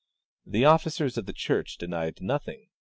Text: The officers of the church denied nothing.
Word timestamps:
The 0.47 0.65
officers 0.65 1.15
of 1.19 1.27
the 1.27 1.31
church 1.31 1.77
denied 1.77 2.23
nothing. 2.23 2.69